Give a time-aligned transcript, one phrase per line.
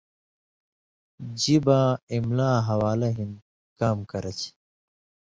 [1.41, 3.31] ژِباں املاں حوالہ ہِن
[3.79, 4.49] کام کرہ چھی۔